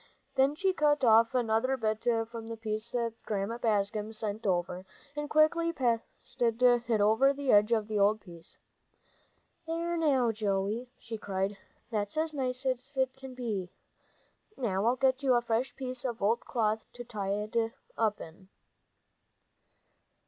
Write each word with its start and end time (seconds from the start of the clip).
Then 0.33 0.55
she 0.55 0.73
cut 0.73 1.03
off 1.03 1.35
another 1.35 1.77
bit 1.77 2.03
from 2.31 2.47
the 2.47 2.57
piece 2.57 2.95
Grandma 3.23 3.59
sent 4.09 4.47
over, 4.47 4.83
and 5.15 5.29
quickly 5.29 5.71
pasted 5.71 6.63
it 6.63 6.99
over 7.01 7.31
the 7.33 7.51
edge 7.51 7.71
of 7.71 7.87
the 7.87 7.99
old 7.99 8.19
piece. 8.19 8.57
"There 9.67 9.95
now, 9.97 10.31
Joey," 10.31 10.89
she 10.97 11.19
cried, 11.19 11.55
"that's 11.91 12.17
as 12.17 12.33
nice 12.33 12.65
as 12.65 12.97
can 13.15 13.35
be! 13.35 13.69
Now 14.57 14.87
I'll 14.87 14.95
get 14.95 15.21
you 15.21 15.35
a 15.35 15.41
fresh 15.43 15.75
piece 15.75 16.03
of 16.03 16.19
cloth 16.47 16.87
to 16.93 17.03
tie 17.03 17.29
it 17.33 17.55
up 17.95 18.19
in." 18.19 18.49